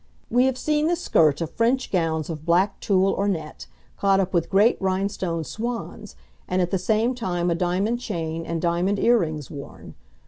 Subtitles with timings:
[0.31, 3.67] We have seen the skirt of French gowns of black tulle or net,
[3.97, 6.15] caught up with great rhinestone swans,
[6.47, 9.93] and at the same time a diamond chain and diamond earrings worn.